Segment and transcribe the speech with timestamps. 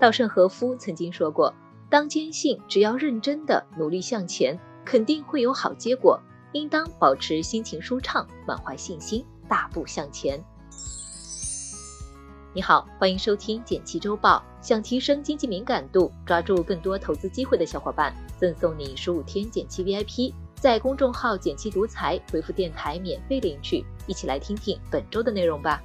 [0.00, 1.52] 稻盛和夫曾经说过
[1.90, 6.20] ：“当坚信只要认真的努力向前，肯定会有好结果。
[6.52, 10.42] 应当保持心情舒畅，满怀信心，大步向前。”
[12.54, 14.42] 你好，欢迎收听简七周报。
[14.60, 20.32] 想提升经济敏感度，抓住更多投资机会的小伙伴，赠送你十五天简七 VIP。
[20.54, 23.84] 在公众号“简七独裁”回复“电台”免费领取。
[24.06, 25.82] 一起来听听本周的内容吧。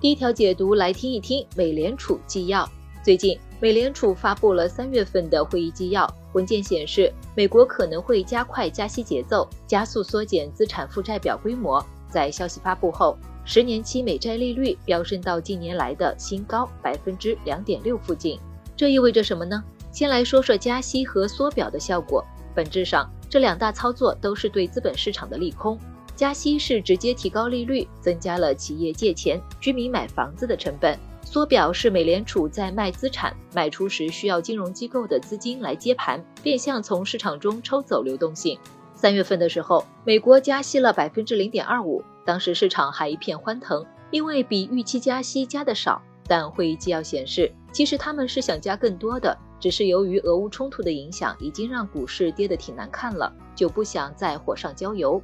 [0.00, 2.68] 第一条解读来听一听美联储纪要。
[3.02, 6.08] 最近，美联储发布了三月份的会议纪要。
[6.34, 11.84] 文件显示，美国可能会加快加息节奏，加速缩减资产负债表规模。
[12.08, 18.38] 在消息发布后，十年期美债利率飙升到近年来的新高，百分之两点六附近。
[18.76, 19.60] 这意味着什么呢？
[19.90, 22.24] 先来说说加息和缩表的效果。
[22.54, 25.76] 本质上，这两大操作都是对资本市场的利空。
[26.18, 38.58] 加息是直接提高利率，增加了企业借钱、居民买房子的成本；缩表是美联储在卖资产卖出时需要金融机构的资金来接盘，变相从市场中抽走流动性。
[38.96, 46.02] 三月份的时候，美国加息了百分之零点二五，当时市场还一片欢腾，因为比预期加息加的少。
[46.26, 55.22] 但会议纪要显示，其实他们是想加更多的，只是由于俄乌冲突的影响，已经让股市跌得挺难看了，就不想再火上浇油。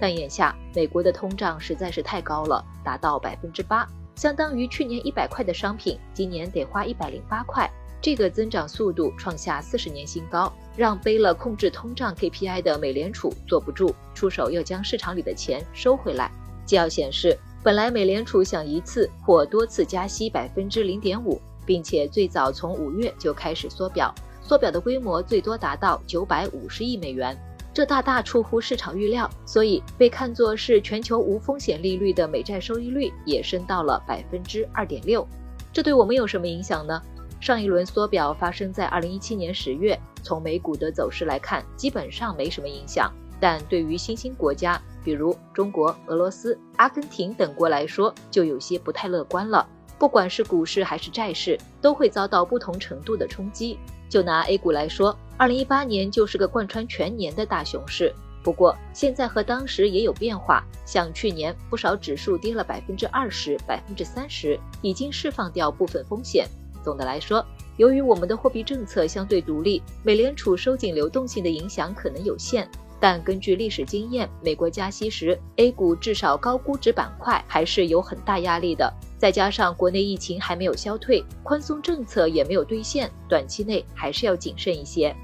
[0.00, 16.30] 但眼下美国的通胀实在是太高了，达到百分之八，相当于去年一百块的商品，今年得花一百零八块，这个增长速度创下四十年新高，让背了控制通胀 KPI 的美联储坐不住，出手要将市场里的钱收回来。
[16.64, 27.36] 纪要显示，本来美联储想一次或多次加息百分之零点五，并且最早从五月就开始缩表，缩表的规模最多达到九百五十亿美元。
[27.78, 35.24] 这大大出乎市场预料，所以被看作是全球无风险利率的美债收益率也升到了百分之二点六。
[35.72, 37.00] 这对我们有什么影响呢？
[37.40, 43.12] 上一轮缩表发生在二零一七年十月，从美股的走势来看，基本上没什么影响。
[43.38, 49.64] 但对于新兴国家，比如中国、俄罗斯、阿根廷等国来说，就有些不太乐观了。
[49.98, 53.78] 不管是股市还是债市，都会遭到不同程度的冲击。
[54.08, 58.14] 就拿 A 股来说，二零一八年就是个贯穿全年的大熊市。
[58.42, 66.46] 不过现在和当时也有变化，像去年不少指数跌了百分之二十、百分之三十，已经释放掉部分风险。
[66.82, 67.44] 总的来说，
[67.76, 72.66] 由于我们的货币政策相对独立，美联储收紧流动性的影响可能有限。
[73.00, 78.92] 但根据历史经验，美国加息时，A 股至少高估值板块还是有很大压力的。
[79.18, 85.14] 再加上国内疫情还没有消退，宽松政策也没有兑现，短期内还是要谨慎一些。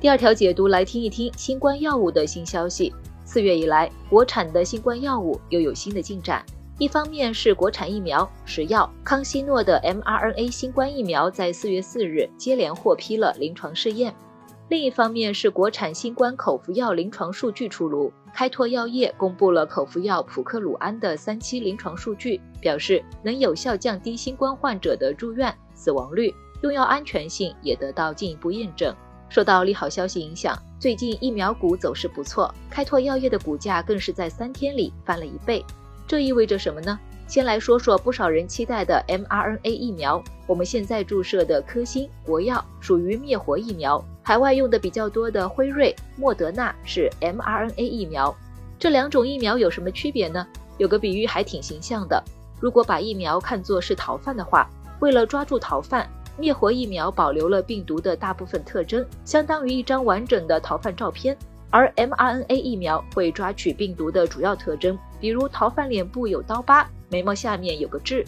[0.00, 2.92] 第二条解读来听一听新冠药物的新消息。
[3.24, 6.44] 四月以来，国产的新冠药物又有新的进展。
[6.78, 14.14] 一方面是国产疫苗，石药康希诺的 mRNA 新冠疫苗在四月四日接连获批了临床试验。
[14.68, 28.94] 另一方面是国产新冠口服药临床数据出炉，开拓药业公布了口服药普克鲁安的三期临床数据，表示能有效降低新冠患者的住院死亡率，用药安全性也得到进一步验证。
[29.30, 35.64] 受到利好消息影响，最近疫苗股走势不错，开拓药业的股价更是在三天里翻了一倍。
[36.06, 36.98] 这意味着什么呢？
[37.28, 40.20] 先来说说不少人期待的 mRNA 疫苗。
[40.46, 48.34] 我们现在注射的科兴、国药属于灭活疫苗，海外用的比较多的辉瑞、莫德纳是 mRNA 疫苗。
[48.78, 50.46] 这两种疫苗有什么区别呢？
[50.78, 52.24] 有个比喻还挺形象的。
[52.58, 54.66] 如果把疫苗看作是逃犯的话，
[55.00, 61.36] 为了抓住逃犯，灭活疫苗保留了病毒的大部分特征，相当于一张完整的逃犯照片；
[61.68, 66.88] 而 mRNA 疫苗会抓取病毒的主要特征，比如逃犯脸部有刀疤。
[67.08, 68.24] 眉毛下面有个痣，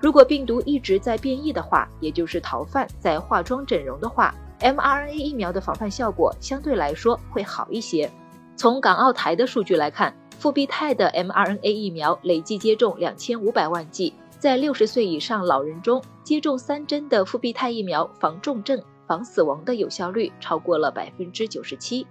[0.00, 8.10] 如果病毒一直在变异的话，也就是逃犯在化妆整容的话，mRNA 疫苗的防范效果相对来说会好一些。
[8.56, 22.06] 从港澳台的数据来看，复必泰的 mRNA 疫苗累计接种两千五百万剂，在六十岁以上老人中，接种三针的复必泰疫苗防重症、防死亡的有效率超过了百分之九十七。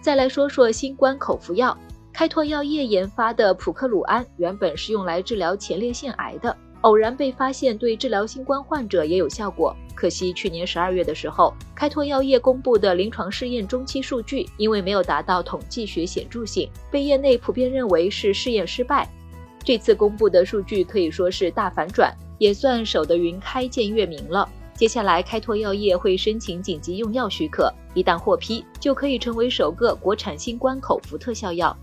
[0.00, 1.76] 再来说说新冠口服药。
[2.12, 9.74] 开拓药业研发的普克鲁安原本是用来治疗前列腺癌的，偶然被发现对治疗新冠患者也有效果。
[9.94, 19.08] 可惜去年十二月的时候，开拓药业公布的临床试验中期数据，因为没有达到统计学显著性，被业内普遍认为是试验失败。
[19.64, 24.46] 这次公布的数据可以说是大反转，也算守得云开见月明了。
[24.74, 31.74] 接下来，开拓药业会申请紧急用药许可，一旦获批，就可以成为首个国产新冠口服特效药。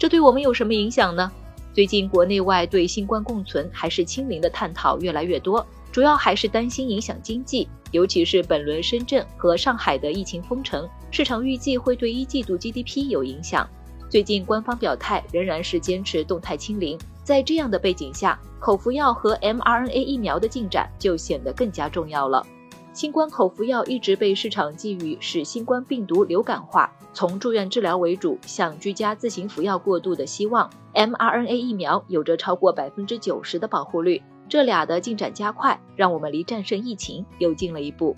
[0.00, 1.30] 这对我们有什么影响呢？
[1.74, 13.68] 最近国内外对新冠共存还是清零的探讨越来越多，主要还是担心影响经济，尤其是本轮深圳和上海的疫情封城，市场预计会对一季度 GDP 有影响。
[14.08, 22.42] 最近官方表态仍然是坚持动态清零，在这样的背景下，口服药和 mRNA 疫苗的进展就显得更加重要了。
[22.92, 30.68] 新冠口服药一直被市场寄予使新冠病毒流感化、从住院治疗为主向居家自行服药过渡的希望。
[30.92, 38.16] mRNA 疫苗有着超过百分之九十的保护率，这俩的进展加快，让我们离战胜疫情又近了一步。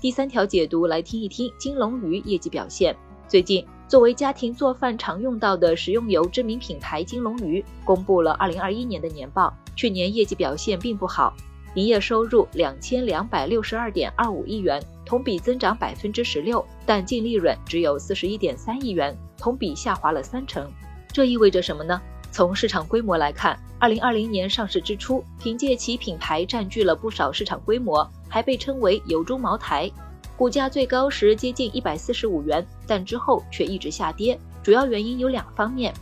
[0.00, 2.96] 第三条解读来听一听金龙鱼业绩表现。
[3.28, 11.34] 最近，作为家庭做饭常用到的食用油知名品牌金龙鱼公布了2021年的年报，去年业绩表现并不好，
[11.74, 20.70] 营业收入两千两百六十二点二五亿元，同比增长百分之十六，但净利润只有四十一点三亿元，同比下滑了三成。
[21.12, 22.00] 这意味着什么呢？
[22.32, 29.90] 从市场规模来看，2020年上市之初，凭借其品牌占据了不少市场规模，还被称为“油中茅台”。
[30.36, 34.38] 股价最高时接近一百四十五元，但之后却一直下跌。
[34.62, 35.92] 主要原因有两方面，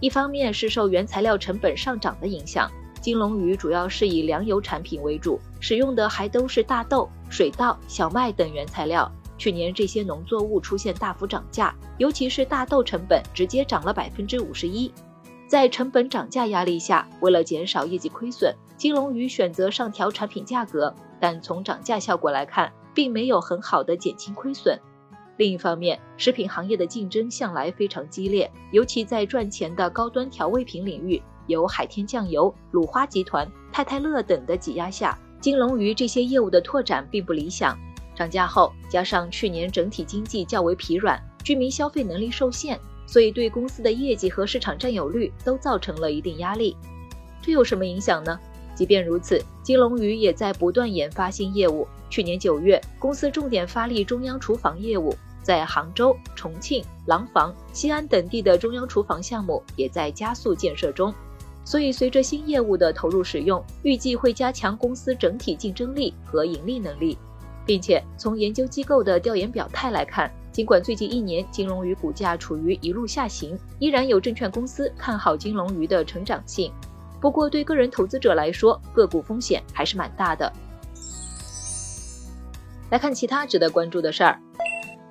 [0.00, 2.70] 一方面是受原材料成本上涨的影响，
[3.08, 9.10] 金龙鱼主要是以粮油产品为主，使用的还都是大豆、水稻、小麦等原材料。
[9.38, 14.92] 去年这些农作物出现大幅涨价，尤其是大豆成本直接涨了百分之五十一。
[15.46, 22.70] 在成本涨价压力下，为了减少业绩亏损，金龙鱼选择上调产品价格，但从涨价效果来看。
[22.94, 24.76] 并没有很好的减轻亏损。
[25.36, 37.76] 另一方面，食品行业的竞争向来非常激烈，尤其在赚钱的高端调味品领域，由海天酱油、鲁花集团、太太乐等的挤压下，金龙鱼这些业务的拓展并不理想。
[38.14, 46.76] 涨价后，加上去年整体经济较为疲软，居民消费能力受限，所以对公司的业绩和市场占有率都造成了一定压力。
[47.40, 48.38] 这有什么影响呢？
[48.74, 51.86] 即便如此，金龙鱼也在不断研发新业务。
[52.10, 61.14] 去年九月，公司重点发力中央厨房业务，在杭州、重庆、廊坊、西安等地的中央厨房项目也在加速建设中。
[61.64, 67.18] 所以，随着新业务的投入使用，预计会加强公司整体竞争力和盈利能力。
[67.66, 76.72] 并且，从研究机构的调研表态来看，尽管最近一年金龙鱼股价处于一路下行，依然有证券公司看好金龙鱼的成长性。
[77.20, 80.50] 不过，对个人投资者来说，个股风险还是蛮大的。
[82.90, 84.40] 来看其他值得关注的事儿，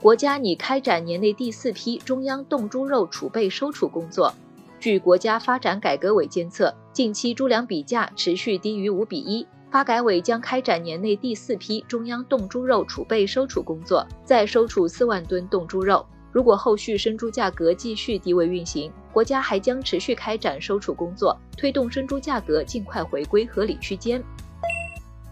[0.02, 4.34] 国家拟开展年内第四批中央冻猪肉储备收储工作。
[4.80, 16.06] 据国家发展改革委监测，近期猪粮比价持续低于五比一，发改委将开展年内第四批中央冻猪肉储备收储工作，再收储四万吨冻猪肉。
[16.32, 24.24] 如果后续生猪价格继续低位运行，国家还将持续开展收储工作，推动生猪价格尽快回归合理区间。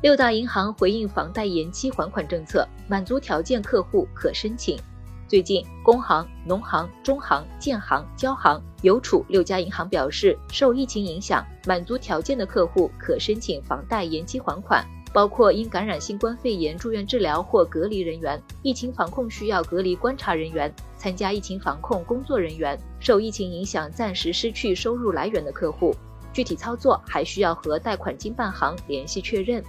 [0.01, 4.79] 六大银行回应房贷延期还款政策，满足条件客户可申请。
[5.27, 14.85] 最近，工行、农行、中行、建行、交行、邮储六家银行表示，受疫情影响，满足条件的客户可申请房贷延期还款。
[15.11, 25.95] 包括因感染新冠肺炎住院治疗或隔离人员、疫情防控需要隔离观察人员、参加疫情防控工作人员、受疫情影响暂时失去收入来源的客户。
[26.33, 29.63] 具体操作还需要和贷款经办行联系确认。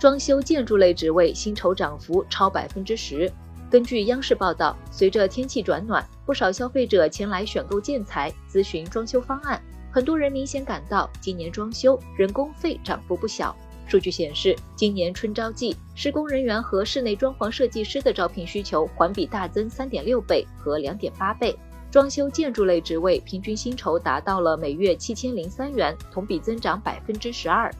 [0.00, 3.30] 装修建筑类职位薪酬涨幅超百分之十。
[3.70, 9.62] 根据央视报道，随着天气转暖，不少消费者前来选购建材，咨询装修方案。
[9.92, 13.54] 很多人明显感到今年装修人工费涨幅不小。
[13.86, 21.56] 数据显示，今年春招季，施工人员和室内装潢设计师的招聘需求环比大增三点六倍和两点八倍。
[21.92, 27.72] 装修建筑类职位平均薪酬达到了每月七千零三元，同比增长百分之十二。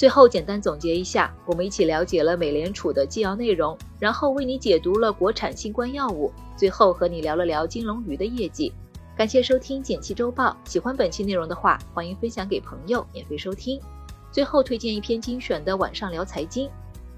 [0.00, 8.72] 最后简单总结一下，我们一起了解了美联储的纪要内容，然后为你解读了国产新冠药物，最后和你聊了聊金龙鱼的业绩。
[9.14, 13.78] 感谢收听《简七周报》，喜欢本期内容的话，欢迎分享给朋友免费收听。
[14.32, 16.70] 最后推荐一篇精选的晚上聊财经，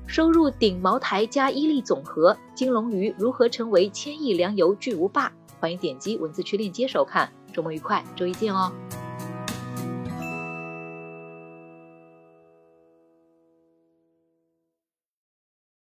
[0.05, 5.33] 收入顶茅台加伊利总和，金龙鱼如何成为千亿粮油巨无霸？
[5.61, 7.33] 欢迎点击文字区链接收看。
[7.53, 8.73] 周末愉快，周一见哦。